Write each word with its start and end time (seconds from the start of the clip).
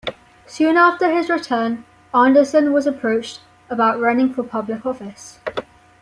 Soon 0.47 0.77
after 0.77 1.11
his 1.13 1.29
return, 1.29 1.85
Anderson 2.11 2.73
was 2.73 2.87
approached 2.87 3.41
about 3.69 3.99
running 3.99 4.33
for 4.33 4.41
public 4.41 4.83
office. 4.83 5.37